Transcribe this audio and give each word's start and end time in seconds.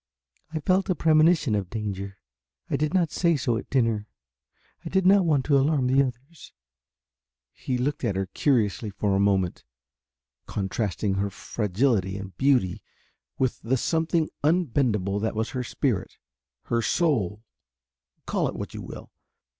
I 0.51 0.59
felt 0.59 0.89
a 0.89 0.95
premonition 0.95 1.53
of 1.53 1.69
danger. 1.69 2.17
I 2.71 2.75
did 2.75 2.91
not 2.91 3.11
say 3.11 3.35
so 3.37 3.55
at 3.55 3.69
dinner. 3.69 4.07
I 4.83 4.89
did 4.89 5.05
not 5.05 5.25
want 5.25 5.45
to 5.45 5.59
alarm 5.59 5.85
the 5.85 6.01
others." 6.01 6.53
He 7.53 7.77
looked 7.77 8.03
at 8.03 8.15
her 8.15 8.25
curiously 8.25 8.89
for 8.89 9.15
a 9.15 9.19
moment, 9.19 9.63
contrasting 10.47 11.13
her 11.17 11.29
fragility 11.29 12.17
and 12.17 12.35
beauty 12.35 12.81
with 13.37 13.61
the 13.61 13.77
something 13.77 14.31
unbendable 14.43 15.19
that 15.21 15.35
was 15.35 15.51
her 15.51 15.63
spirit, 15.63 16.15
her 16.63 16.81
soul 16.81 17.43
call 18.25 18.47
it 18.47 18.55
what 18.55 18.73
you 18.73 18.81
will. 18.81 19.11